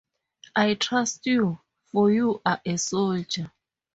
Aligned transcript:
I 0.55 0.73
trust 0.73 1.27
you, 1.27 1.59
for 1.91 2.09
you 2.11 2.41
are 2.43 2.59
a 2.65 2.75
soldier. 2.77 3.51